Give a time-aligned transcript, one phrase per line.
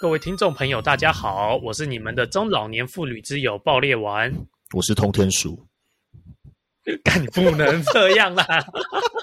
[0.00, 4.32] 各位听众朋友，大家好，我是你们的中老年妇女之友爆裂丸，
[4.72, 5.62] 我是通天鼠。
[7.04, 8.46] 干，你不能这样啦！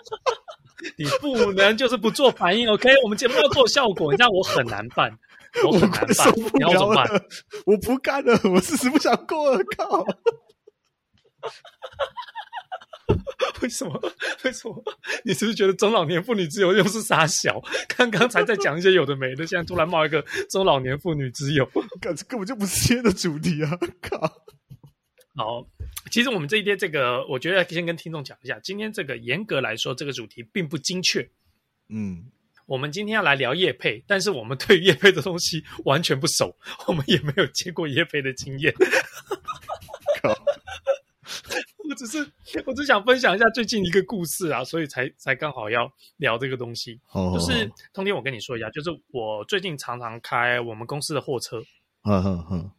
[0.96, 2.92] 你不能就是不做反应，OK？
[3.04, 5.11] 我们节目要做效果，你让我很难办，
[5.66, 7.07] 我很难办，你要怎么办？
[7.66, 10.05] 我不干了，我事实不想过了，靠！
[13.62, 14.00] 为什么？
[14.44, 14.84] 为什么？
[15.24, 17.61] 你是不是觉得中老年妇女之友又是傻小？
[17.97, 21.66] 刚刚才在讲一些有的没的，现在突然冒一个中老年妇女之友，
[22.00, 23.78] 根根本就不是今天的主题啊！
[24.02, 24.20] 靠！
[25.36, 25.68] 好，
[26.11, 31.28] 其实我们这一天这个，我觉得先跟听众讲一下，今天这个严格来说，这个主题并不精确。
[31.89, 32.25] 嗯，
[32.66, 36.55] 我们今天要来聊叶配，但是我们对叶配的东西完全不熟，
[36.88, 38.73] 我们也没有接过叶配的经验。
[41.97, 42.19] 只是，
[42.66, 46.99] 我只想分享一下最近一个故事啊，所以才才刚好要聊这个东西。
[47.11, 51.59] 哦，就是通天，我跟你说一下，就是我最近常常开我们公司的货车。
[52.07, 52.72] 嗯嗯嗯。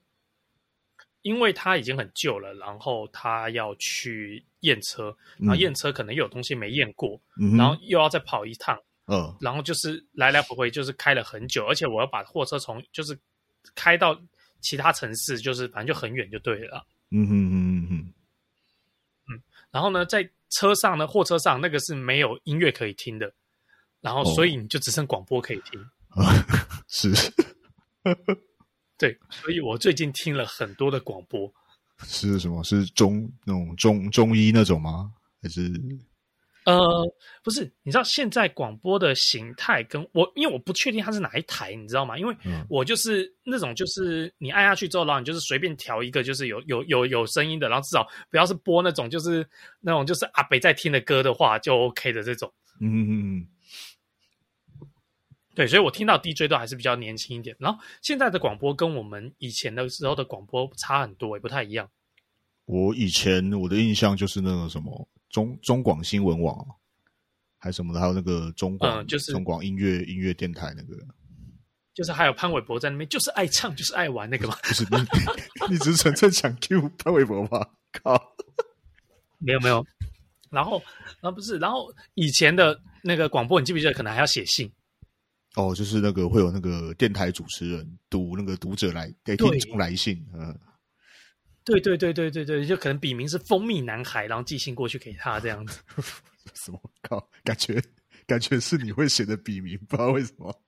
[1.22, 8.78] 因为它已经很旧了，然后他要去验车，然后验车可能又有东西没验过，嗯，然后又要再跑一趟。
[9.08, 13.18] 嗯，然后就是来来回回，就是开了很久，而且我要把货车从就是
[13.74, 14.18] 开到
[14.60, 16.86] 其他城市，就是反正就很远就对了。
[17.10, 18.14] 嗯哼嗯嗯嗯。
[19.78, 23.32] 嗯，然后呢，在车上呢，货车上那个是没有音乐可以听的，
[24.00, 25.80] 然后所以你就只剩广播可以听。
[26.16, 26.24] 哦、
[26.88, 27.12] 是，
[28.98, 31.48] 对，所以我最近听了很多的广播。
[32.04, 32.64] 是什么？
[32.64, 35.12] 是中那种中中医那种吗？
[35.40, 35.70] 还是？
[36.68, 42.18] 呃，不是，你知道现在广播的形态跟我，因为我不确定它是哪一台，你知道吗？
[42.18, 42.36] 因为
[42.68, 49.48] 我就是那种，就是你按下去之后，然后你就是随便调一个，就是有有有有声音的，然后至少不要是播那种，就是
[49.80, 52.52] 那种就是阿北在听的歌的话，就 OK 的这种。
[52.80, 53.46] 嗯嗯嗯。
[55.54, 57.56] 对，所以我听到 DJ 都还是比较年轻一点。
[57.58, 61.88] 然后现在的广播跟我们以前的时候的广播差很多，也不太一样。
[62.66, 65.08] 我以前我的印象就是那个什么。
[65.30, 66.66] 中中广新闻网，
[67.58, 70.96] 还是什么的，还有那个中广、嗯，就是中广音乐音乐电台那个，
[71.94, 74.56] 就是还有潘玮柏在那边，就是爱唱，就是爱玩那个嘛。
[74.64, 74.96] 不是你，
[75.70, 77.68] 你只是纯粹想 Q 潘玮柏吧？
[77.92, 78.20] 靠，
[79.38, 79.84] 没有没有。
[80.50, 80.82] 然后
[81.20, 84.70] 啊不是，然后以前的那个广播，你记不记得可能还要写信？
[85.56, 90.58] 哦，就是那个会有那个电台主持人读那个读者来给听众来信，嗯。
[91.68, 95.78] 对对对对对对，就可能笔名是蜂蜜男孩，然后寄信过去给他这样子。
[96.64, 97.28] 什么靠？
[97.44, 97.78] 感觉
[98.26, 100.50] 感觉是你会写的笔名，不知道为什么。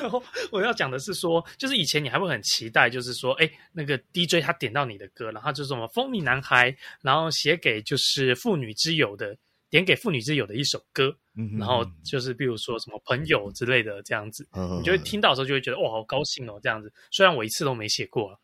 [0.00, 0.20] 然后
[0.50, 9.38] 我要讲的是说，就是以前你还会很期待，就是说，哎，那个 DJ 他点到你的歌，然后就是什么蜂蜜男孩，然后写给就是妇女之友的。
[9.70, 16.92] 点给妇女之友的一首歌，嗯，然后就是比如说什么朋友之类的这样子，嗯，你就会听到的时候就会觉得哇，好高兴哦，这样子。
[17.10, 18.38] 虽然我一次都没写过，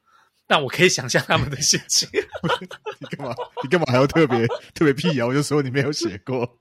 [0.47, 2.09] 但我可以想象他们的心情。
[3.01, 3.35] 你干嘛？
[3.63, 5.33] 你干嘛还要特别特别辟谣？
[5.33, 6.59] 就说你没有写过？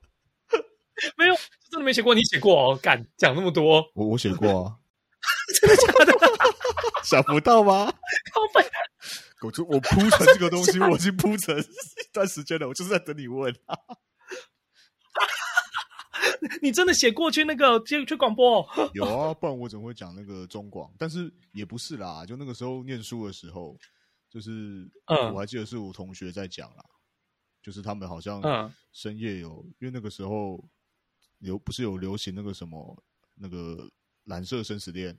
[1.16, 1.34] 没有，
[1.70, 2.14] 真的没写过。
[2.14, 2.76] 你写过哦？
[2.82, 4.76] 敢，讲那么多，我我写过啊。
[5.60, 6.12] 真的假的？
[7.04, 7.86] 想不到吗？
[8.32, 8.66] 靠北！
[9.40, 11.64] 我就我铺成这个东西，我已经铺成一
[12.12, 13.54] 段时间了，我就是在等你问。
[16.62, 18.66] 你真的写过去那个去去广播？
[18.94, 20.92] 有啊，不然我怎么会讲那个中广？
[20.98, 23.76] 但是也不是啦，就那个时候念书的时候，
[24.28, 26.84] 就是嗯，我还记得是我同学在讲啦，
[27.62, 28.42] 就是他们好像
[28.92, 30.62] 深夜有，因为那个时候
[31.38, 33.02] 有不是有流行那个什么
[33.34, 33.88] 那个
[34.24, 35.18] 蓝色生死恋，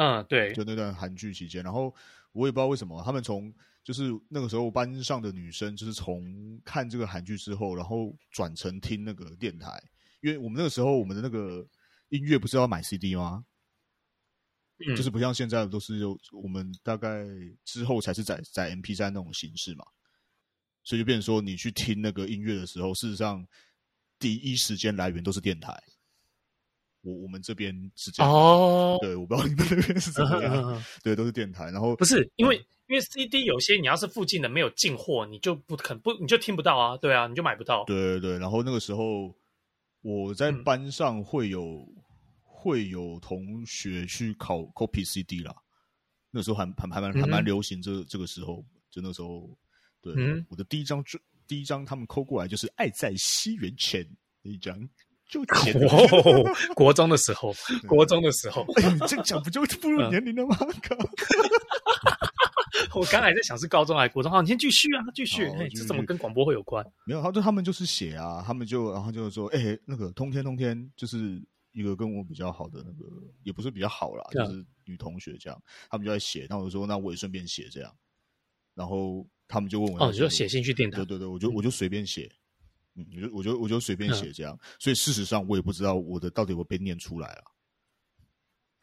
[0.00, 1.94] 嗯，对，就那段韩剧期间，然后
[2.32, 3.52] 我也不知道为什么他们从。
[3.82, 9.82] 就是那个时候，班上的女生就是从看这个韩剧之后，然后转成听那个电台，
[10.20, 11.66] 因为我们那个时候我们的那个
[12.10, 13.42] 音乐不是要买 CD 吗？
[14.86, 17.24] 嗯，就是不像现在都是有，我们大概
[17.64, 19.84] 之后才是在在 M P 三那种形式嘛，
[20.84, 23.44] 所以就变成说你去听那个音乐的时候，事实上
[24.18, 25.82] 第一时间来源都是电台。
[27.02, 32.56] 我我们这边是这样哦，对，我不知道你们那边是怎么样， 对，都是电台，然后不是因为。
[32.58, 32.64] 嗯。
[32.90, 37.84] 因为 CD 有些你要是附近的没有进货，你就不肯不你就听不到啊，对啊，你就买不到。
[37.84, 39.32] 对对对，然后那个时候
[40.00, 42.02] 我在班上会有、嗯、
[42.42, 45.54] 会有同学去考 copy CD 啦，
[46.32, 49.48] 那时候还还还蛮还蛮流行这、嗯、这个时候，就那时候
[50.02, 51.00] 对、嗯、我的第一张
[51.46, 54.02] 第一张他们抠过来就是《爱在西元前》
[54.42, 54.76] 那一张，
[55.30, 56.44] 就前、 哦、
[56.74, 57.54] 国中的时候，
[57.86, 60.56] 国中的时候，哎，你这讲不就步入年龄了吗？
[62.94, 65.44] 我刚才在想是高中还是国中，好，你先继续啊，继续。
[65.44, 66.84] 哎，这怎么跟广播会有关？
[67.06, 71.40] 没有，他就他们就是写啊，他们就然后就是说，哎、欸，那个通天通天，就是
[71.72, 73.06] 一个跟我比较好的那个，
[73.44, 77.94] 也不是比较好啦，就是女同学这样，他们就在写，那我就说那我也顺便写这样，
[78.74, 82.30] 然后他们就问我，哦，你就写信去电台，对对对，我就我就随便写，
[82.96, 87.44] 嗯，我就我就我就随便写这样，所以事实上我也不知道我的到底会被念出来了，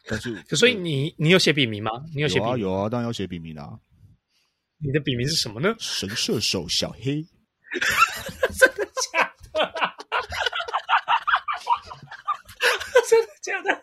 [0.05, 1.91] 但是，所以你你有写笔名吗？
[2.15, 2.59] 你有写笔名？
[2.59, 3.77] 有啊，当然要写笔名啊。
[4.79, 5.75] 你的笔名是什么呢？
[5.79, 7.25] 神射手小黑。
[8.57, 9.59] 真的假的？
[13.09, 13.75] 真的假的？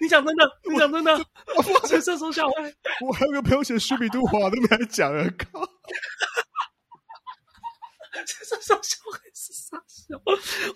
[0.00, 0.58] 你讲真的？
[0.70, 1.16] 你讲真的？
[1.88, 2.74] 神射手小黑。
[3.06, 5.60] 我还有个朋友写舒比杜华都没来讲啊，靠！
[8.26, 9.78] 神射手小黑是啥？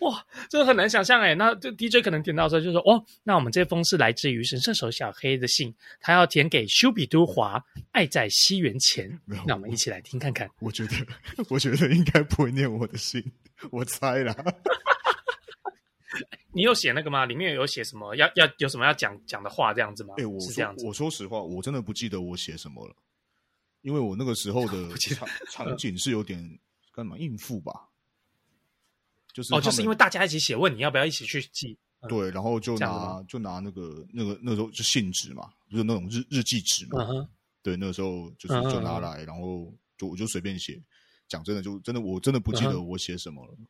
[0.01, 0.25] 哇，
[0.55, 1.35] 这很难想象哎。
[1.35, 7.61] 那这 DJ 可能点到的时候就说：“哦，那我们这封是来自于神射手小黑的信，他要填给修比都华，
[7.91, 9.11] 爱在西元前。”
[9.45, 10.49] 那我们一起来听看看。
[10.61, 10.95] 我觉得，
[11.51, 13.21] 我觉得应该不会念我的信，
[13.73, 14.33] 我猜啦。
[16.55, 17.27] 你有写那个吗？
[17.27, 18.15] 里面有写什么？
[18.15, 20.15] 要要有什么要讲讲的话这样子吗？
[20.19, 20.87] 哎，我是这样子。
[20.87, 22.95] 我说实话，我真的不记得我写什么了，
[23.83, 26.41] 因为我那个时候的 场场景是有点
[26.93, 27.73] 干嘛应付吧。
[29.35, 37.29] 就是哦，就是因为大家一起写，问你要不要一起去记，嗯、对，然后就拿就拿那个那个那时候就信纸嘛，就是那种日日记纸嘛，嗯、
[37.63, 40.81] 对，那个时候就是就拿来，嗯、然后就我就随便写。
[41.27, 43.55] 讲真的，就真的我真的不记得我写什么了。
[43.59, 43.67] 嗯、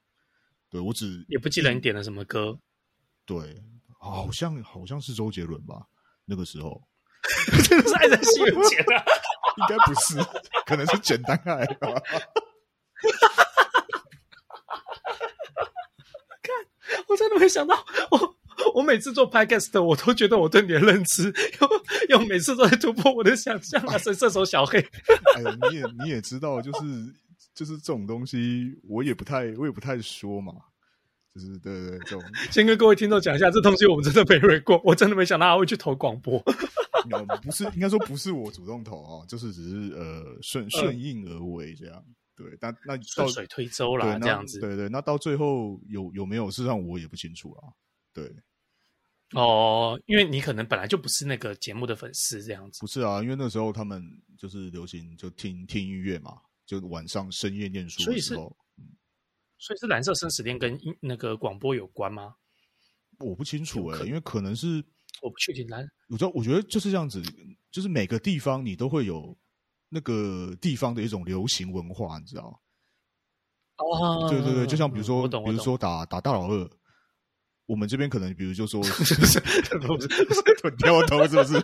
[0.69, 2.59] 对我只也不记得你点了什么歌。
[3.25, 3.63] 对，
[3.99, 5.87] 好像好像是周杰伦吧，
[6.25, 6.83] 那个时候
[7.63, 9.05] 真 的是爱在西元前啊？
[9.57, 10.19] 应该不是，
[10.67, 11.89] 可能是简单爱吧。
[17.09, 17.75] 我真的没想到，
[18.11, 18.37] 我
[18.75, 21.33] 我每次做 podcast，我都觉得我对你的认知
[22.09, 23.97] 又又每次都在突破我的想象啊！
[23.97, 24.79] 神射手小黑，
[25.37, 26.81] 哎呀，你也你也知道，就是
[27.55, 30.53] 就是这种东西，我也不太我也不太说嘛，
[31.35, 32.23] 就是对对对，这种
[32.53, 36.39] 先跟各位听众讲一下，这东西我们真的没瑞过，我真的没想到他会去投广播，
[37.43, 42.05] 不是应该说不是我主动投啊，就是只是呃顺顺应而为这样。
[42.37, 44.59] 对，但那顺水推舟啦，这样子。
[44.59, 46.51] 对对，那到最后有有没有？
[46.51, 47.73] 事实上我也不清楚啊。
[48.13, 48.29] 对，
[49.35, 52.81] 哦，因为你可能本来就不是那个节目的粉丝，这样子。
[52.81, 54.03] 不是啊，因为那时候他们
[54.37, 58.43] 就是流行就听听音乐嘛，就晚上深夜念书的时候。
[58.43, 58.97] 所以是，嗯、
[59.59, 62.35] 所以是蓝色生死恋跟那个广播有关吗？
[63.21, 64.85] 我不清楚哎、欸，因为可能是
[65.23, 65.87] 我不确定蓝。
[66.09, 67.23] 我知道，我觉得就是这样子，
[67.71, 69.39] 就是每个地方你都会有。
[69.95, 72.61] 那个地方的一种流行文化，你知道？
[73.79, 76.71] 哦，对对对，就像比如说，比如说打打大老二。
[77.67, 79.41] 我们这边可能，比如就说，不是不是
[80.61, 81.63] 臀跳投，是不是？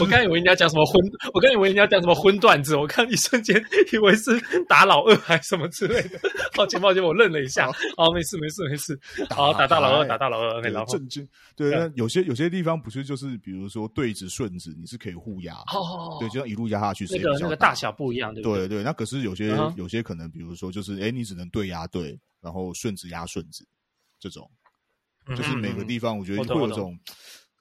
[0.00, 0.94] 我刚以为你要讲什么荤，
[1.34, 3.62] 我刚以为你要讲什么荤段子，我刚一瞬间
[3.92, 6.18] 以为是打老二还是什么之类的。
[6.54, 7.66] 抱歉抱歉，我愣了一下。
[7.96, 8.98] 好，没事没事没事。
[9.30, 11.26] 好，打大老二，打大老二，然后震惊。
[11.56, 15.54] 对，那有些有些地方不是就是，比如说对子顺子，你是可以互压。
[15.74, 18.68] 哦，对，就像一路压下去，那个那个大小不一样，对不对？
[18.68, 23.66] 对对，那可是有些有些可能，比如说就是，哎，你只能对压对，然后顺子压顺子。
[24.30, 24.50] 这种
[25.36, 26.98] 就是每个地方，我觉得会有这种，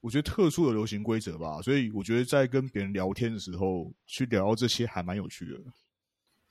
[0.02, 1.62] 我觉得特殊的流行规则吧。
[1.62, 5.60] 所以我觉得在跟别人聊天的时候，去聊这些还蛮有趣的。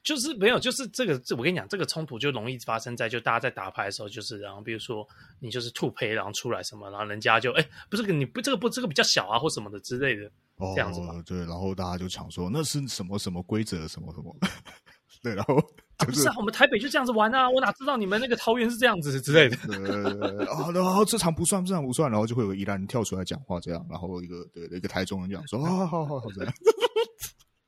[0.03, 5.07] 就是没有，就是这个，这我跟你讲，这个冲突就容易发生在就大家在打牌的时候，就是然后比如说
[5.39, 10.31] 你就是吐胚，然后出来什么，然后人家就哎，不是你不这个不这个比较小啊，或什么的之类的，
[10.75, 11.23] 这样子嘛。
[11.25, 14.37] 对，然后大家就抢说那是什么什么规则，什么什么。
[15.23, 19.57] 对，然后、就是啊、不是啊，我们台北就这样子玩啊，我哪知道你们那个桃园是这样子之类的。
[19.67, 26.53] 对对对，啊，然后这场不算，这场不算，然后就会有宜兰人跳出来讲话，这样，然后一个对一个台中人讲说啊， 好好好这样，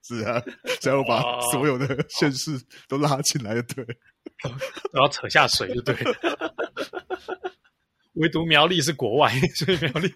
[0.03, 0.43] 是啊，
[0.83, 1.23] 然后把
[1.53, 3.85] 所有的县市都拉进来，对，
[4.93, 5.95] 然后扯下水就对，
[8.15, 10.13] 唯独苗栗是国外， 所以苗栗。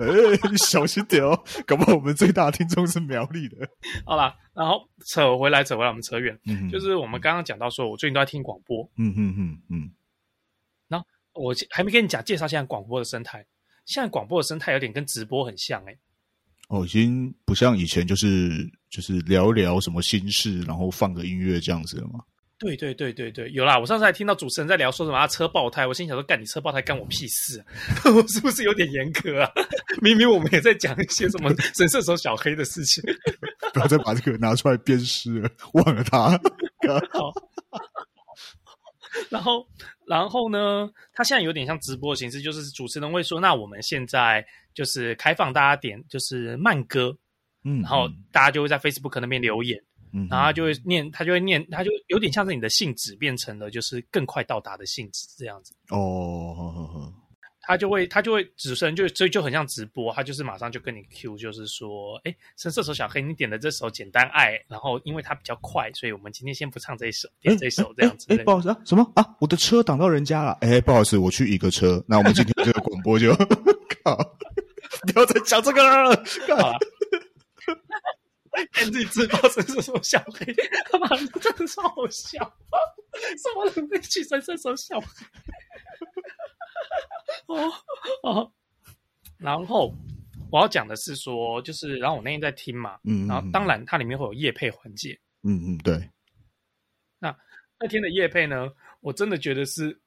[0.00, 3.56] 哎，你小心点哦， 搞不好我们最大的听众是苗栗的。
[4.04, 9.90] 好啦，然后扯回来，扯回来，我们扯远，嗯、就是我们刚刚讲到说，我最近都在听广播，嗯嗯嗯嗯。
[10.88, 13.44] 然后我还没跟你讲介绍现在广播的生态，
[13.84, 15.98] 现在广播的生态有点跟直播很像哎、欸。
[16.68, 18.50] 哦，已经不像以前，就是
[18.88, 22.20] 就是聊聊什么心事，然后放个音乐这样子了吗？
[22.62, 23.76] 对对对对对，有啦！
[23.76, 27.66] 我上次还听到主持人在聊说什么他车爆胎，我心想说干你车爆胎干我屁事啊！
[28.14, 29.50] 我是不是有点严格啊？
[30.00, 33.02] 明明我们也在讲一些什么 神射手小黑的事情，
[33.74, 36.30] 不要再把这个拿出来鞭尸了，忘了他。
[37.10, 37.32] 好，
[39.28, 39.66] 然后
[40.06, 47.12] 然后呢，他现在有点像直播的形式，就是主持人会说：“那我们现在就是开放大家点，就是慢歌，
[47.64, 55.74] 嗯，然后大家就会在 Facebook 那边留言。”嗯，然后他就会念，他就会念，他就有点像是你的信纸变成了就是更快到达的信纸这样子。
[55.90, 57.12] 哦，呵呵呵。
[57.64, 68.26] 他就会，他就会，主持人就所以就很像直播，他就是马上就跟你 Q，就是说，哎，神射手小黑，你点的这首简单爱，然后因为它比较快，所以我们今天先不唱这一首，点这一首这样子。
[68.30, 69.24] 哎，不好意思啊，什么啊？
[69.38, 73.32] 我的车挡到人家了， 哎，不好意思，我去一个车，那我们今天这个广播就，
[74.02, 74.16] 靠，
[75.12, 76.20] 不要再讲这个了，
[78.52, 78.84] 靠。
[78.84, 80.54] 自己自爆神射手小黑，
[80.90, 82.38] 他妈的真的超好笑，
[83.36, 85.06] 什么人会去神射手小黑？
[87.46, 87.72] 哦
[88.22, 88.52] 哦，
[89.38, 89.94] 然后
[90.50, 96.08] 我要讲的是说，就是然后我那天在听嘛，嗯，然后当然它里面会有夜配环节，嗯嗯，对。
[97.18, 97.36] 那
[97.78, 99.98] 那天的夜配呢，我真的觉得是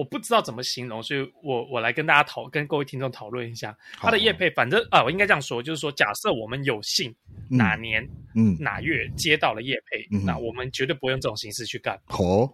[0.00, 4.50] 我不知道怎么形容，所以我我来跟大家讨跟各位听众讨论一下它的业配。
[4.52, 7.14] 反正啊，我应该这样说，就是说，假设我们有幸
[7.50, 8.02] 哪年
[8.34, 12.00] 嗯哪月接到了业配，那我们绝对不会用这种形式去干。
[12.06, 12.50] 哦，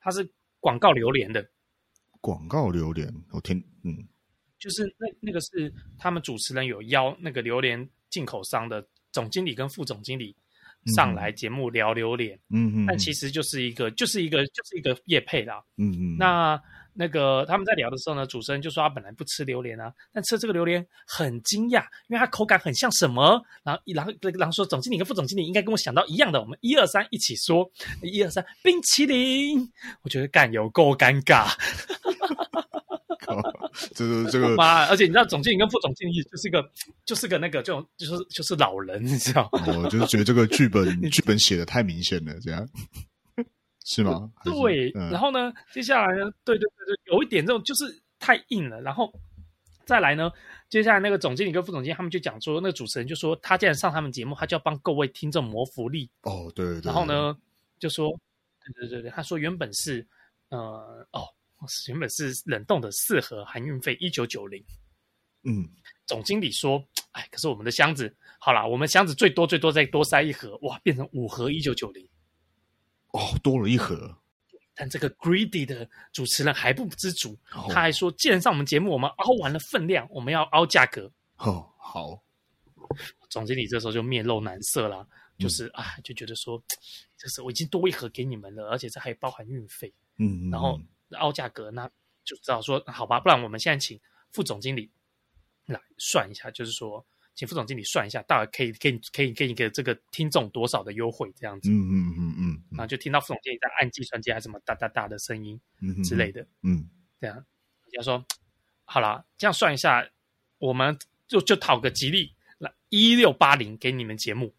[0.00, 1.48] 它是广告留连的。
[2.20, 3.96] 广告榴莲，我听，嗯，
[4.58, 10.34] 就是那那个是他们主持人有邀那个榴莲进口商的总经理跟副总经理
[10.86, 16.60] 上来节目聊榴莲，嗯嗯，但其实就是一个就是一个就是一个叶配啦，嗯嗯，那
[16.94, 27.70] 那个他们在聊的时候呢，主持人就说他本来不吃榴莲啊，但吃这个榴莲很惊讶，因为它口感很像什么，然后然后然后说总经理跟副总经理应该跟我想到一样的，我们一二三一起说，
[28.02, 29.72] 一二三冰淇淋，
[30.02, 31.46] 我觉得干有够尴尬。
[33.94, 34.86] 这个这个妈！
[34.86, 36.70] 而且你知道，总经理跟副总经理就是一个，
[37.04, 39.64] 就是个那个，这种就是就是老人，你知道吗？
[39.82, 42.68] 我就是觉得这个剧本剧本写的太明显了，这样
[43.84, 44.30] 是吗？
[44.44, 44.92] 对。
[44.94, 47.84] 嗯、然后呢，接下来呢，对对对对，有一点这种就是
[48.18, 48.80] 太硬了。
[48.80, 49.12] 然后
[49.84, 50.30] 再来呢，
[50.68, 56.08] 接下来那个总经理跟副总经理他们就讲说，那个主持人就说，他既然上他们节目，他就要帮各位听众谋福利。
[56.22, 56.86] 哦，对，对对。
[56.86, 57.36] 然后呢，
[57.78, 58.10] 就说，
[58.64, 60.06] 对对对对，他说原本是，
[60.50, 61.26] 呃，哦。
[61.88, 64.64] 原本是冷冻的四盒含运费一九九零，
[65.44, 65.68] 嗯，
[66.06, 72.06] 总经理说，哎，可是我们的箱子好啦，我们箱子最多最多再多塞一盒，哇，变成五盒一九九零，
[73.12, 74.18] 哦，多了一盒。
[74.74, 81.12] 但这个 greedy 的主持人还不知足，哦、他还说，既然上我们节目，我们凹完了分量，我们要凹价格。
[81.36, 82.22] 哦，好。
[83.28, 85.06] 总经理这时候就面露难色了，
[85.38, 86.62] 就是啊、嗯，就觉得说，
[87.16, 90.80] 这是我已经多一盒给你们了，而且这还包含运费，嗯，然后。
[91.18, 91.88] 凹价格，那
[92.24, 94.00] 就知道说好吧，不然我们现在请
[94.30, 94.90] 副总经理
[95.66, 97.04] 来算一下，就是说，
[97.34, 101.70] 请副总经理算一下，大概可以给可以给你个这个听众多少的优惠这样子。
[101.70, 102.62] 嗯嗯嗯嗯。
[102.70, 106.46] 然后就听到副总经理在按计算机还是什么哒哒哒的声音，嗯之类的。
[106.62, 106.88] 嗯，
[107.20, 107.44] 这样，人
[107.92, 108.24] 家说
[108.84, 110.08] 好了，这样算一下，
[110.58, 114.54] 我们就就讨个吉利，来一六八零给你们节目。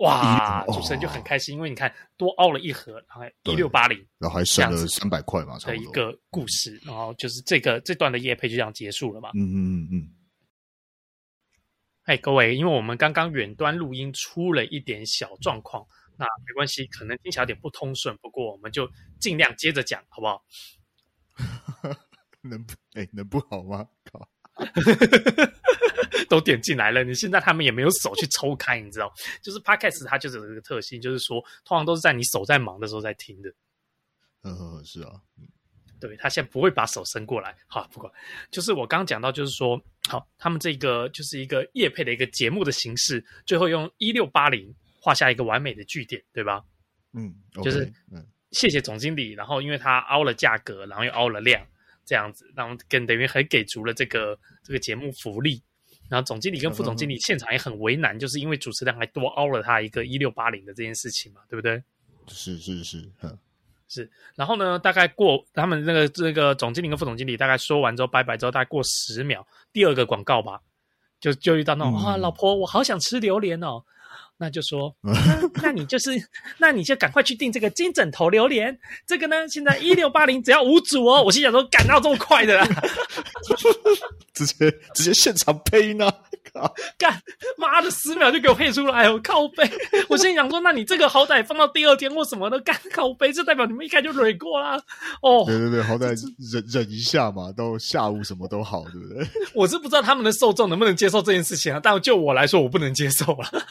[0.00, 0.64] 哇！
[0.66, 5.76] 主持人就很开心，哦，因为你看多凹了一盒，然后一六八零，然后还省了三百块嘛，差不多。
[5.76, 9.30] 的一个故事，然后就是这个这段的夜配就这样结束了嘛。
[9.34, 10.08] 嗯嗯嗯嗯。
[12.04, 18.90] 哎，各位，因为我们刚刚远端录音出了一点小状况，那没关系，可能听起来有点不通顺，不过我们就
[19.20, 20.42] 尽量接着讲，好不好？
[22.42, 23.86] 能不哎能不好吗？
[24.10, 24.26] 靠！
[26.28, 29.12] 都点进来了，你现在他们也没有手去抽开，你知道？
[29.42, 33.52] 就是 Podcast 它就是有这个特性，就是说通常都是在你手在忙的时候在听的。
[34.42, 35.20] 嗯，是啊，
[36.00, 37.54] 对，他现在不会把手伸过来。
[37.66, 38.10] 好，不管，
[38.50, 46.64] 就是我刚刚讲到，就是说，好，他们这个就是一个夜配的一个节目的形式，最后用一六八零画下一个完美的句点，对吧？
[47.12, 51.62] 嗯，okay, 就是嗯，谢谢总经理，然后因为他凹了价格，然后又凹了量，
[52.06, 55.62] 这样子，然后跟等于还给足了这个这个节目福利。
[56.10, 61.80] 然后总经理跟副总经理现场也很为难，就是因为主持人还多凹了他一个一六八零的这件事情嘛，对不对？
[62.26, 63.08] 是是是，
[63.88, 64.10] 是。
[64.34, 70.60] 然后呢，大概过他们那个那个总经理跟副总经理大概说完之后拜拜之后，大概过十秒，第二个广告吧，
[71.20, 73.82] 就就遇到那种啊、嗯哦，老婆，我好想吃榴莲哦。
[74.42, 75.12] 那就说， 那，
[75.62, 76.10] 那你就是，
[76.56, 78.74] 那你就赶快去订这个金枕头榴莲。
[79.06, 81.22] 这个呢，现在一六八零只要五组哦。
[81.22, 82.66] 我心想说，赶到这么快的啦，
[84.34, 86.10] 直接直接现场配呢？
[86.98, 87.22] 干
[87.56, 89.70] 妈的，十秒就给我配出来我，靠背。
[90.08, 94.76] 我心想说，那你这个好歹放到第二天或什么的，干靠背，这代表你们一开就蕊过啦。
[95.22, 96.08] 哦，对对对，好歹
[96.52, 99.28] 忍忍一下嘛，到下午什么都好，对不对？
[99.54, 103.66] 我是不知道他们的受众能不能接受这件事情啊，但就我来说，我不能接受了。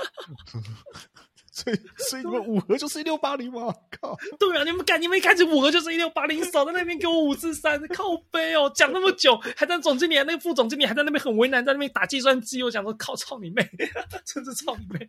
[1.60, 3.74] 所以，所以你们五盒就是一六八零吗？
[4.00, 4.18] 靠！
[4.40, 8.72] 对啊，你们干，你们一开始五盒就是一六八零，少在那边给我五四三，靠背哦！
[8.74, 12.64] 讲那么久，还在总经理那个副总经理还在那边很为难，在那边打计算机。
[12.64, 13.68] 我讲说，靠，操你妹！
[14.26, 15.08] 真是操你妹！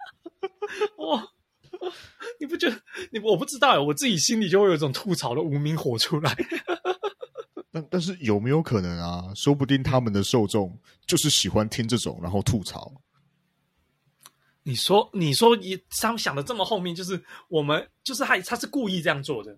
[0.98, 1.28] 哇！
[2.40, 2.76] 你不觉得
[3.10, 6.34] 你我不知道哎，我自己心里就会有一种吐槽的无名火出来。
[7.70, 9.24] 但但是有没有可能啊？
[9.34, 10.74] 说不定他们的受众
[11.06, 12.90] 就是喜欢听这种，然后吐槽。
[14.66, 19.56] 你说，你说，你他们想的这么后面，就是我们，就是他，他是故意这样做的。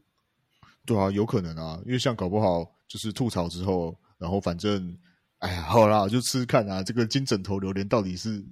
[0.85, 4.95] 对啊，有可能啊，因为像搞不好就是吐槽之后，然后反正，
[5.39, 8.45] 哎呀，好啦，就吃吃看啊，这个金枕头榴莲到底是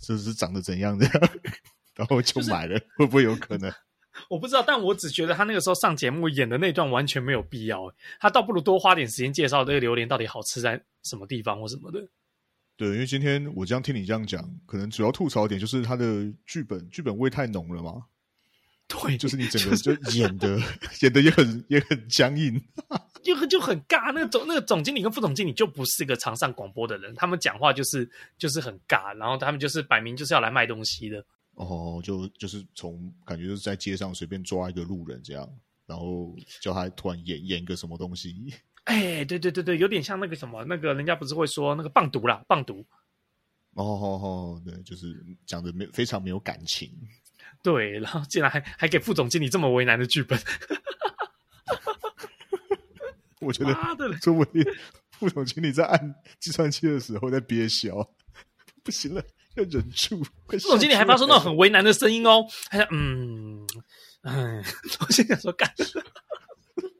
[0.00, 1.06] 就是长得怎样的，
[1.94, 3.70] 然后就买了，就是、会不会有可能？
[4.30, 12.00] 我不知道，但我只觉得他那个时候上节目演的那段完全没有必要，他倒不如多花点时间介绍这个榴莲到底好吃在什么地方或什么的。
[12.76, 18.04] 对，因为今天我这样听你这样讲，可能主要吐槽点就是他的剧本剧本味太浓了嘛。
[18.88, 22.60] 对，就是你整个就演的、就是、演的也很也很僵硬，
[23.22, 24.12] 就很就很尬。
[24.12, 31.24] 那个总那个总经理跟副总经理就不是一个常上广播的人，他们讲话就是就是很尬，然后他们就是摆明就是要来卖东西的。
[31.54, 35.48] 哦，就就是从感觉就是在街上随便抓一个路人这样，
[35.86, 38.52] 然后叫他突然演演个什么东西。
[38.84, 42.84] 哎，对对对对，有点像那个什么，那个人家不是会说那个棒读啦，棒读。
[43.74, 46.90] 哦哦哦，对，就是讲的没非常没有感情。
[47.62, 50.38] 对，然后竟然还还给副总经理这么为难的剧本，
[53.40, 53.74] 我觉得
[54.20, 54.46] 作为
[55.12, 57.94] 副总经理在按计算器的时候在憋笑，
[58.82, 59.22] 不行了，
[59.54, 60.22] 要忍住。
[60.48, 63.64] 副总经理还发出那种很为难的声音哦，他说嗯
[64.22, 64.64] 嗯，
[65.00, 65.72] 我现在说干。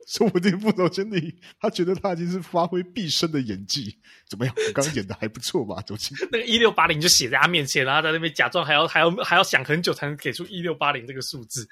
[0.08, 3.96] 说不定副总经理他觉得他已经是发挥毕生的演技，
[4.28, 4.54] 怎么样？
[4.56, 5.80] 我刚刚演的还不错吧？
[5.82, 11.68] 总经理 那个一六八零就写在他面前，然后在那边假装还要还要还要想很久才能给出一六八零这个数字。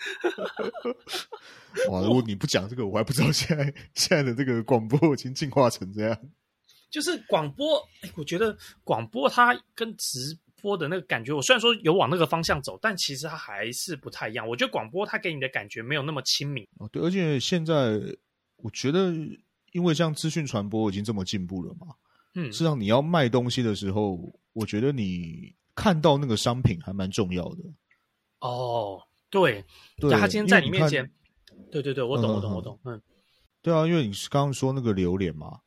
[1.88, 2.00] 哇！
[2.02, 6.18] 如果你不讲这个，我还不知道现在现在的这个广播已经进化成这样。
[6.90, 14.48] 就是广播，哎，我觉得广播它跟直播的那个感觉，我虽然说有往那个方向走，但其实它还是不太一样。
[14.48, 16.66] 我觉得广播它给你的感觉没有那么亲民。
[16.78, 18.00] 哦，对，而且现在。
[18.62, 19.10] 我觉得，
[19.72, 21.86] 因为像资讯传播已经这么进步了嘛，
[22.34, 24.18] 嗯，实际上你要卖东西的时候，
[24.52, 27.64] 我觉得你看到那个商品还蛮重要的。
[28.40, 29.64] 哦，对，
[29.96, 31.10] 对，他今天在你面前，
[31.72, 33.00] 对对对，我懂，我懂，我懂，嗯，
[33.62, 35.60] 对啊，因为你是刚刚说那个榴莲嘛，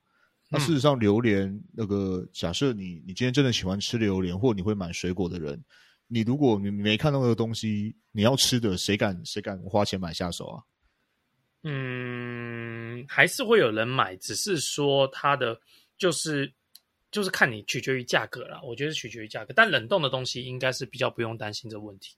[0.53, 5.59] 那事实上榴莲那个，假设你你今天真的喜欢吃榴莲，或你会买水果的人，
[6.07, 10.63] 你如果你没看到那个东西，你要吃的，谁敢谁敢花钱买下手啊？
[11.63, 15.59] 嗯，还是会有人买，只是说它的
[15.97, 16.53] 就是
[17.09, 18.61] 就是看你取决于价格啦。
[18.63, 22.15] 我觉得取决于价格，但冷冻的东西应该是比较不用担心这个问题。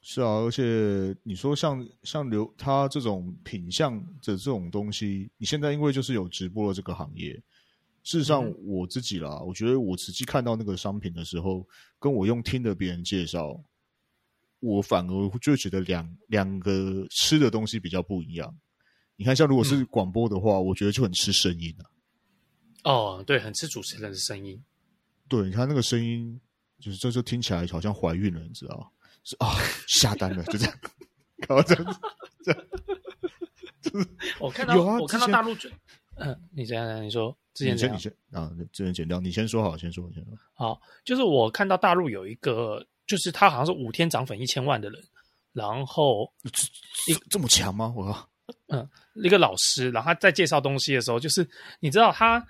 [0.00, 7.32] 是啊，而且你说像像刘他这种品相的这种东西，你现在因为就是有直播的这个行业，
[8.04, 11.66] 事实上我自己啦，嗯、我觉得我实际看到那个商品的时候，
[11.98, 13.62] 跟我用听的别人介绍。
[14.60, 18.52] 我反而就觉得两两个吃的东西比较不一样。
[19.14, 21.86] 你看，像如果是广播的话，嗯、我觉得就很吃声音啊。
[22.82, 24.60] 哦，对，很吃主持人的声音。
[25.28, 26.40] 对，你看那个声音，
[26.80, 28.92] 就是这就听起来好像怀孕了，你知道？
[29.28, 30.74] 是啊，下单了，就这样，
[31.46, 32.00] 搞这样子，
[32.44, 32.66] 这样。
[33.82, 34.08] 就是
[34.40, 35.68] 我看到，有啊，我看到大陆就，
[36.16, 40.32] 嗯、呃，你这样，你说之前这样，你先啊，之前剪掉，你先说好，先说，先说。
[40.54, 42.84] 好，就是我看到大陆有一个。
[43.08, 45.02] 就是他好像是五天涨粉一千万的人，
[45.54, 46.30] 然后
[47.06, 47.90] 这这么强吗？
[47.96, 48.28] 我
[48.66, 51.48] 嗯，一个老师，然后他在介绍东西的时候，就是
[51.80, 52.46] 你知道他，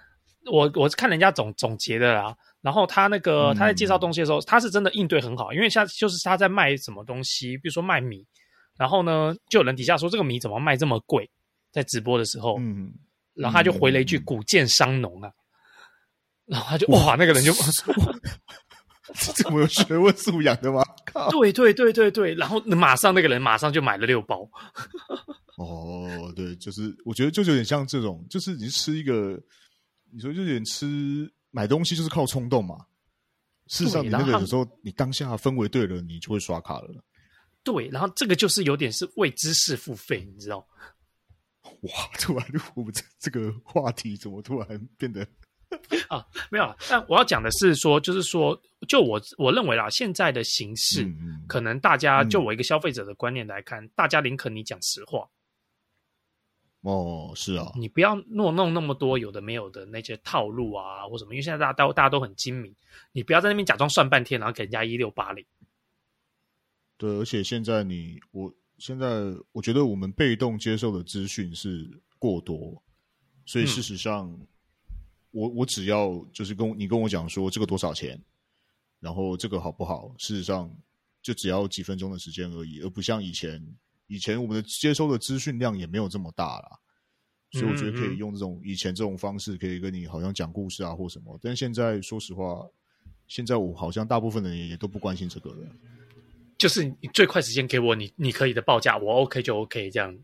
[0.51, 8.27] 我我是看人家总总结的啦，然后他那个他在介绍东西的时候，嗯、他是真的应对很好，因为像就是他在卖什么东西，比如说卖米，
[8.77, 11.29] 然后呢，就有人底下说这个米怎么卖这么贵，
[11.71, 12.93] 在直播的时候，嗯，
[13.35, 15.31] 然后他就回了一句“古建商农”啊，
[16.47, 17.53] 然后他就哇，那个人就。
[19.15, 20.83] 这怎么有学问素养的吗？
[21.31, 24.47] 对对对对对，然后马上那个人马上就买了六包。
[25.57, 29.41] 哦，对，就是我觉得就是有点像这种，就是你吃一个，
[30.13, 32.87] 你说就有点吃买东西就是靠冲动嘛。
[33.67, 37.05] 事实上，你那个有时候你当下氛围对了，你就会刷卡了。
[37.63, 40.67] 对，然后这个就是有点是为知识付费，你知道？
[41.83, 45.27] 哇，突然我们这这个话题怎么突然变得？
[46.09, 46.75] 啊，没有了。
[46.89, 48.59] 但我要讲的是说，就是说，
[48.89, 55.29] 就我我认为啦，现在的形式，嗯、可能大家就我一个消费者的观念来看，嗯、大家宁可你讲实话。
[56.83, 62.75] 哦，是啊，你不要弄弄那么多有的没有的那些套路啊，或什么，因为现在大家都大家都很精明，
[63.13, 65.45] 你不要在那边假装算半天，然后给人家一六八零。
[66.97, 72.83] 对，而且现在你我现在我觉得我们被动接受的资讯是过多，
[73.45, 74.31] 所以事实上。
[74.31, 74.47] 嗯
[75.31, 78.19] 我我只要就是跟你跟我讲说这个多少钱，
[78.99, 80.13] 然后这个好不好？
[80.17, 80.75] 事实上，
[81.21, 83.63] 就只要几分钟的时间而已，而不像以前，
[84.09, 86.69] 以前我们的接收的资讯量也没有这么大啦。
[87.53, 91.39] 所以我觉得可以用这种以前这种方式，可以跟你好像讲故事啊或什么。
[91.43, 92.63] 但现在说实话，
[93.27, 95.67] 现在我好像大部分的人也都不关心这个了。
[96.59, 100.15] 就是你最快时间给我你你可以的报价，我 OK 就 OK 这样。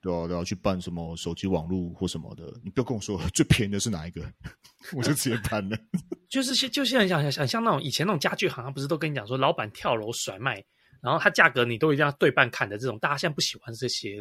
[0.00, 4.22] 对啊，对啊，去办什么手机网络或什么的，你不要跟我说 最便宜的是哪一个，
[4.94, 5.76] 我就直接办了。
[6.30, 10.62] 就是现就现在想想想像那种以前那种家具行，不是都跟你讲说老板跳楼甩卖，
[11.04, 14.16] 然后它价格你都一定要对半看的这种，大家现在不喜欢这些，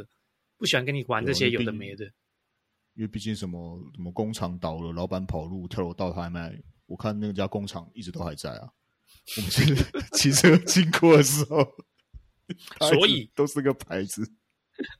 [0.57, 2.03] 不喜欢跟你玩这些有的没的。
[2.95, 6.53] 因为毕竟什么什么工厂倒了，老板跑路跳楼倒台卖，
[6.85, 8.67] 我看那家工厂一直都还在啊。
[9.37, 11.65] 我们现在 骑车经过的时候，
[12.89, 14.29] 所以都是个牌子。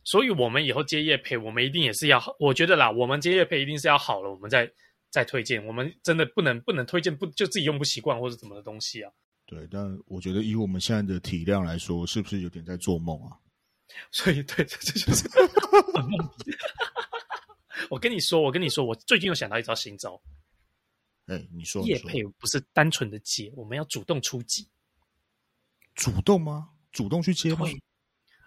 [0.06, 4.72] 所以我们以后接业配，我们一定也是要，我觉得啦，我们接业配一定是要好了，我们再
[5.10, 5.64] 再推荐。
[5.66, 9.12] 我们真的不能不能推荐不就自己用不习惯或者怎么的东西啊？
[9.54, 13.38] 对，但我觉得以我们现在的体量来说，是不是有点在做梦啊？
[14.12, 15.30] 所以对，这就是
[17.90, 20.20] 我跟你说，我跟你说，我最近又想到一招新招。
[21.28, 24.68] 哎、欸，你说，叶配不是单纯的接，我们要主动出击。
[25.96, 26.72] 主动吗？
[26.92, 27.66] 主动去接吗？
[27.66, 27.82] 对，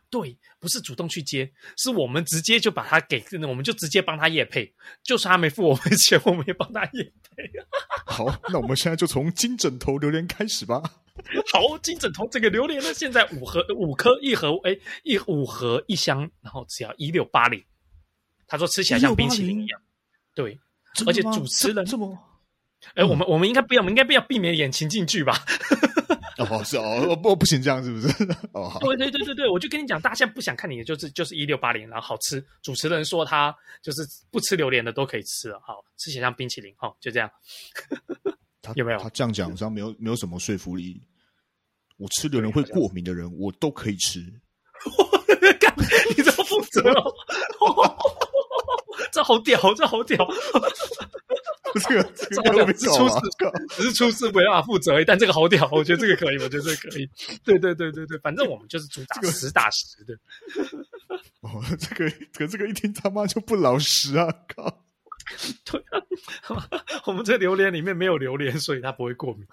[0.09, 7.51] 对，不是主动去接，是我们直接就把他给，我们就直接帮他业配，就算他没付我们钱，我们也帮他业配。
[8.07, 10.81] 好，那我们现在就从金枕头榴莲开始吧。
[11.53, 17.63] 好，金枕头这个榴莲呢，现在五盒五颗一盒，哎，一五盒一箱，然后只要一六八零。
[18.47, 19.81] 他说吃起来像冰淇淋一样，
[20.35, 20.57] 对，
[21.05, 22.17] 而且主持人这么，
[22.95, 25.35] 哎，我们我们应该不要，我们应该不要避免演情境剧吧？
[26.51, 28.09] 哦，是哦，不不行这样是不是？
[28.53, 32.45] 哦，好，对对对对对，我就跟你讲，大家现在不想看你的，就是就是一六八零，然后好吃。
[32.63, 37.31] 主持人说他就是不吃榴莲的都可以吃了，好，吃起来像冰淇淋，好，就这样。
[38.61, 38.99] 他有没有？
[38.99, 41.03] 他这样讲，好像没有没有什么说服力。
[41.97, 44.21] 我吃榴莲会过敏的人，我都可以吃。
[46.17, 47.15] 你这么负责哦。
[49.13, 50.19] 这好屌，这好屌！
[51.89, 53.15] 这个 这个没出事，
[53.77, 57.09] 只是出事没办法负责，但这个好屌，我觉得这个可以，我觉得这个可以。
[57.45, 60.15] 对对对对对，反正我们就是主打实打实的。
[61.41, 64.27] 哦，这个可这个一听他妈就不老实啊！
[64.55, 64.85] 靠，
[65.65, 66.03] 对啊，
[67.07, 69.47] 我们这榴莲里面没有榴莲，所以它不会过敏。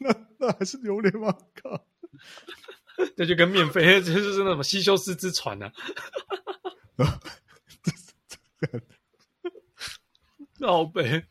[0.00, 1.36] 那那还是榴莲吗？
[1.62, 1.84] 靠，
[3.16, 5.70] 这就跟免费，这就是那种西修斯之船呢、
[6.96, 7.20] 啊。
[10.66, 11.22] 老北，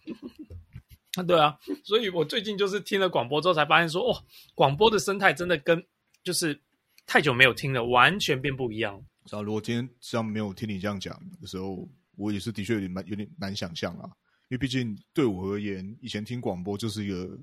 [1.27, 5.83] 对啊，所以我最近就是听了广播之后，才发现说，哦，广播的生态真的跟
[6.23, 6.59] 就是
[7.05, 9.01] 太久没有听了，完全变不一样。
[9.25, 14.09] 知道，如果今天这样没有听你这样讲的时候，我也是的确有点蛮，有点难想象啊。
[14.49, 17.39] 因为毕竟对我而言，以前听广播就是一个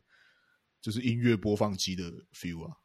[0.83, 2.77] 就是音乐播放机的 feel 啊。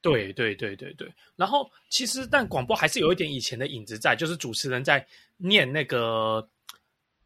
[0.00, 6.48] 对对对对对，然后其实但广播还是有一点以前的影子在，就是主持人在念那个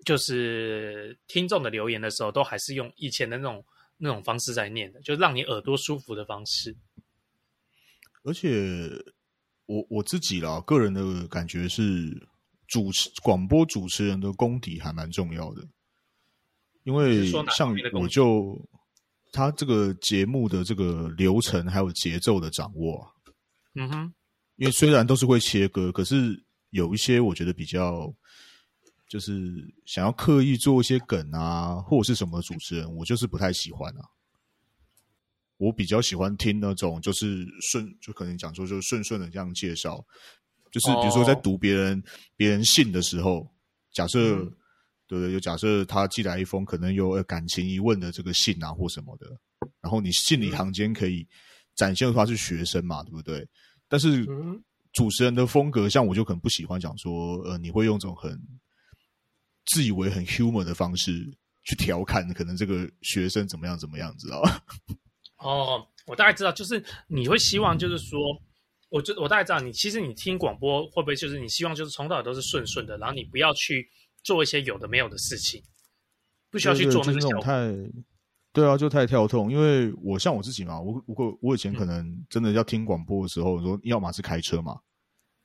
[0.04, 3.64] 就是听众的留言的时候，都还是用以前的那种
[3.98, 6.76] 那种方式在念的，就让你耳朵舒服的方式。
[8.24, 8.90] 而且
[9.66, 12.28] 我我自己啦，个人的感觉是，
[12.68, 15.62] 主持广播主持人的功底还蛮重要的，
[16.84, 18.60] 因为像我就。
[19.34, 23.10] 他这个节目的这个流程还有节奏的掌握，
[23.74, 24.14] 嗯哼，
[24.56, 26.38] 因为虽然都是会切歌，可是
[26.68, 28.14] 有一些我觉得比较
[29.12, 34.00] 就是想要刻意做一些梗啊，或者是什么主持人，我就是不太喜欢啊。
[35.58, 40.02] 我比较喜欢听那种就是顺，就可能讲说就是顺顺的这样介绍，
[40.70, 42.02] 就是比如说在读别人、哦、
[42.36, 43.46] 别人信的时候，
[43.92, 44.36] 假设。
[44.36, 44.52] 嗯
[45.08, 49.26] 对对，就假设他寄来一封可能有感情疑问的这个信啊，或什么的，
[49.82, 51.26] 然后你信里行间可以
[51.74, 53.46] 展现出他是学生嘛，对不对？
[53.88, 54.24] 但是
[54.94, 58.40] 主持人的风格，像我就可能不喜欢讲说，呃，你会用这种很
[59.66, 61.12] 自以为很 humor 的方式
[61.64, 64.64] 去调侃，可能这个学生怎么样怎么样，知道吧？
[65.38, 68.18] 哦，我大概知道，就是你会希望，就是说，
[68.90, 73.88] 我就我大概知道，你其实你听广播会不会就是你希望就是从头都是顺顺的，然后你不要去。
[74.24, 75.60] 做一些有的没有的事情，
[76.48, 77.68] 不需要去做那个种太，
[78.52, 79.50] 对啊，就太跳痛。
[79.50, 84.78] 因为我像我自己嘛，我我我以前可能真的要听广播的时候，说要么是开车嘛，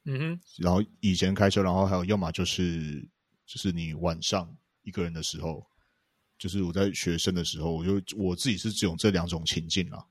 [0.05, 3.03] 嗯哼，然后以前开车，然后还有要么就是
[3.47, 4.47] 就是你晚上
[4.83, 5.65] 一个人的时候，
[6.37, 10.05] 就是我在学生的时候，我就我自己是只有这两种情境啦。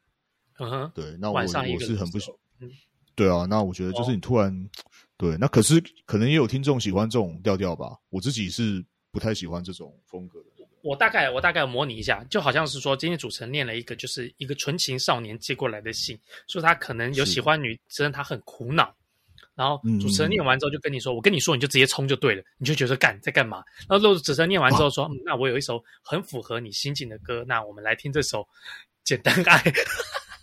[0.58, 2.68] 嗯哼，对，那我我是很不喜，嗯，
[3.14, 4.50] 对啊，那我觉得就是你突然。
[4.50, 7.96] 哦对，那可是可能也有听众喜欢这种调调吧。
[8.10, 10.46] 我自己是不太喜欢这种风格的。
[10.82, 18.94] 我大概我大概模拟一下，就好像是说，今天主持人念了一个，就是一个纯情少年寄过来的信，说他可能有喜欢女生，他很苦恼。
[19.56, 23.64] 然后主持人念完之后就跟你说：“嗯、我跟你说，你就直接冲就对了。”你就觉得干在干嘛？
[23.88, 28.40] 然后主持人念完之后说、嗯：“那我有一首很符合你心境的歌，那我们来听这首
[29.02, 29.62] 《简单爱。”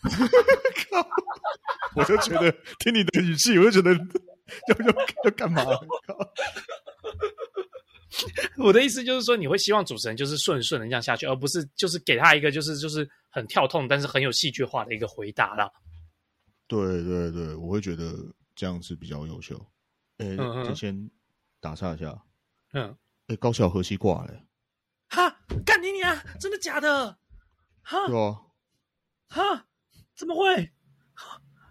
[1.96, 3.98] 我就觉得听你的语气，我就觉得要
[4.88, 4.94] 要
[5.26, 5.64] 要干嘛？
[8.58, 15.72] 我的意思就是说，你会希望主持人就是顺顺的这样下去，而不是就是给他一个就是就是很跳痛，但是很有戏剧化的一个回答啦。
[16.68, 18.14] 对对对，我会觉得
[18.56, 19.58] 这样子比较优秀。
[20.18, 21.10] 哎、欸，先
[21.60, 22.24] 打岔一下。
[22.74, 22.90] 嗯，
[23.28, 24.34] 哎、欸，高桥和希挂了。
[25.10, 25.30] 哈，
[25.66, 26.16] 干你娘！
[26.40, 27.18] 真的假的？
[27.82, 28.42] 哈，对啊。
[29.30, 29.68] 哈，
[30.16, 30.72] 怎么会？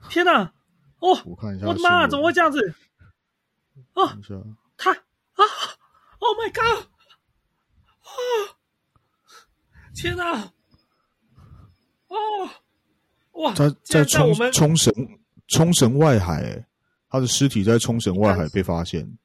[0.08, 0.52] 天哪！
[0.98, 2.74] 哦，我看一下，我的妈，怎么会这样子？
[3.94, 4.06] 哦，
[4.76, 5.42] 他啊
[6.18, 6.86] ！Oh my god！
[8.02, 8.12] 啊！
[9.94, 10.52] 天哪！
[12.08, 12.16] 哦！
[13.32, 13.54] 哇！
[13.54, 14.92] 在在冲冲绳
[15.48, 16.66] 冲绳外海，
[17.12, 19.18] 他的尸体在冲绳外海被发现，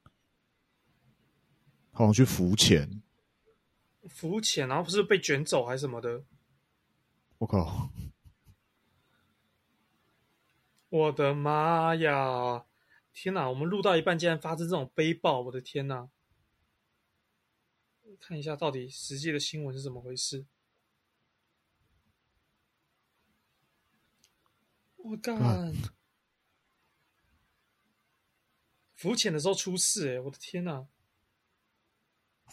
[1.93, 3.01] 好像去浮潜。
[4.09, 6.25] 浮潜，然后不是被卷走还是什么的？
[7.37, 7.89] 我靠！
[10.89, 12.65] 我的妈呀！
[13.13, 13.49] 天哪！
[13.49, 15.39] 我们录到一半竟然发生这种悲报！
[15.39, 16.09] 我的天哪！
[18.19, 20.45] 看一下到底实际的新闻是怎么回事。
[24.97, 25.73] 我干！
[28.97, 30.19] 浮潜的时候出事哎、欸！
[30.19, 30.85] 我的天哪！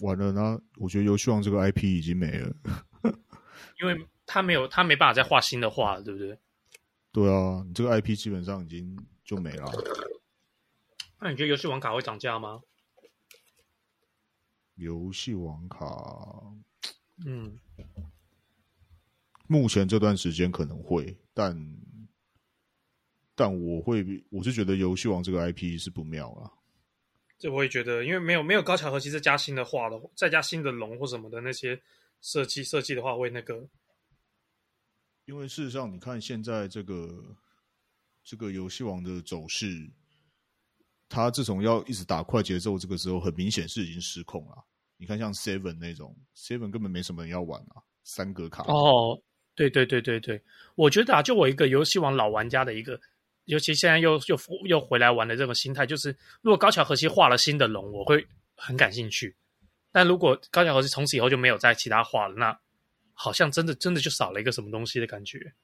[0.00, 2.54] 完了，那我觉得游戏王这个 IP 已经没了，
[3.80, 6.38] 因为他没有，他没办法再画新的画了，对不对？
[7.10, 9.70] 对啊，你这个 IP 基本上已经就没了。
[11.20, 12.60] 那你觉得游戏王卡会涨价吗？
[14.74, 15.86] 游戏王卡，
[17.24, 17.56] 嗯，
[19.46, 21.56] 目前这段时间可能会，但
[23.34, 26.50] 但我会，我是觉得游戏王这个 IP 是不妙啊。
[27.38, 31.80] 这我也觉得，因为没有没有高桥和希再加新的画的，再加新的龙或什么的那些
[32.20, 33.68] 设计设计的话，会那个。
[35.26, 37.36] 因为事实上，你看现在这个
[38.22, 39.90] 这个游戏王的走势。
[41.06, 44.64] 他自从要一直打快节奏，这个时候很明显是已经失控了。
[44.96, 48.64] 你看，像 Seven 那种，Seven 根本没什么人要玩啊，三格卡。
[48.64, 49.22] 哦，
[49.54, 50.42] 对对对对对，
[50.74, 52.98] 我觉得啊，就我一个游戏王老玩家的一个，
[53.44, 58.26] 尤其现在又又又回来玩的这种心态，就是如果高桥和希画了新的龙，我会
[58.56, 59.36] 很感兴趣。
[59.92, 62.58] 但如果高桥和希从此以后就没有再其他画了，那
[63.12, 65.54] 好像真的真的就少了一个什么东西的感觉。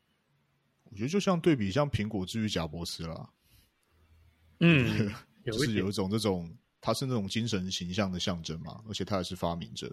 [0.84, 3.30] 我觉得就像对比，像苹果之于贾伯斯啦。
[4.60, 5.12] 嗯。
[5.42, 9.90] 就是有一种这种，他是那种精神形象的象征嘛，而且他也是发明者。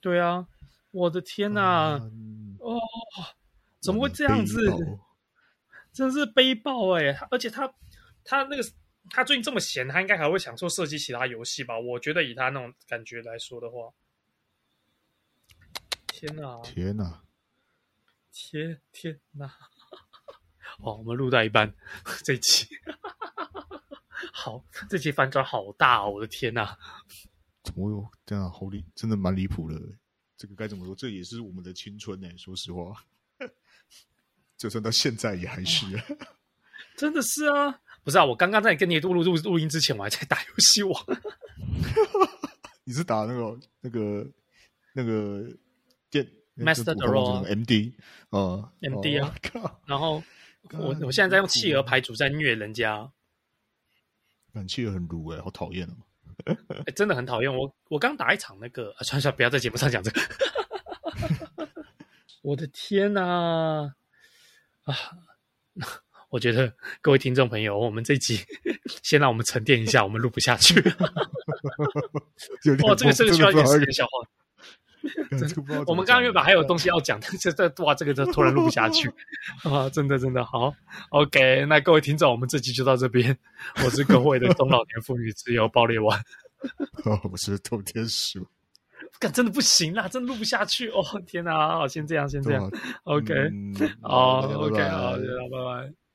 [0.00, 0.48] 对啊，
[0.92, 2.56] 我的天哪、啊嗯！
[2.58, 2.80] 哦，
[3.80, 4.58] 怎么会这样子？
[5.96, 7.26] 真是悲爆哎、欸！
[7.30, 7.66] 而且他
[8.22, 8.62] 他那个
[9.08, 11.80] 他最近这么闲，他应该还会想说设计其他游戏吧？
[11.80, 13.94] 我觉得以他那种感觉来说的话，
[16.06, 16.60] 天哪！
[16.62, 17.22] 天哪！
[18.30, 19.46] 天天哪！
[20.84, 21.74] 哦，我们录到一半，
[22.22, 22.68] 这一期。
[24.34, 26.10] 好，这期反转好大哦！
[26.10, 26.78] 我的天哪，
[27.64, 29.80] 怎么有这样好离，真的蛮离谱的。
[30.36, 30.94] 这个该怎么说？
[30.94, 32.28] 这也是我们的青春呢。
[32.36, 33.02] 说实话，
[34.56, 35.86] 就算到现在也还是，
[36.96, 37.80] 真的是啊！
[38.02, 41.04] 不是啊，我刚刚在跟你录录录录音之前，我还在打游戏王。
[42.84, 44.26] 你是打那个那个
[44.94, 45.44] 那个
[46.08, 46.24] 电
[46.56, 47.92] Master the Role MD
[48.30, 49.34] 啊，MD 啊，
[49.86, 50.22] 然后
[50.72, 53.10] 我我现在在用企鹅牌组在虐人家。
[54.54, 56.56] 感气很鲁哎，好讨厌哦！
[56.86, 57.54] 欸、真的很讨厌。
[57.54, 60.20] 我我刚打一场那个，啊，算了算了，不要在节目上讲这个。
[62.42, 63.22] 我的天哪！
[63.22, 63.94] 啊，
[66.28, 68.40] 我觉得各位听众朋友，我们这集
[69.02, 70.74] 先让我们沉淀一下，我们录不下去。
[72.82, 74.10] 哇，这个这个需要一点时间消化。
[75.86, 79.08] 我们刚刚原本还有东西要讲，但是这哇，这个就突然录不下去
[79.62, 79.88] 啊！
[79.90, 80.74] 真的真的好
[81.10, 83.38] ，OK，那各位听众，我们这集就到这边。
[83.84, 86.20] 我是各位的 中老年妇女之友爆裂丸，
[87.30, 88.44] 我是通天鼠，
[89.18, 91.02] 干真的不行啦，真的录不下去哦！
[91.26, 92.70] 天哪，好，先这样，先这样
[93.04, 93.34] ，OK，
[94.02, 96.05] 好，OK，好，拜拜。